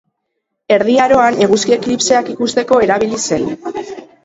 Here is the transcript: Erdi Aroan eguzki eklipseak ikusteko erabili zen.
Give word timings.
Erdi 0.75 0.95
Aroan 1.03 1.37
eguzki 1.47 1.77
eklipseak 1.77 2.33
ikusteko 2.37 2.83
erabili 2.89 3.23
zen. 3.29 3.49